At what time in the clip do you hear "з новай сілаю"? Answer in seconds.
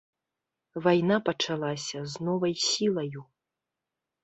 2.15-3.21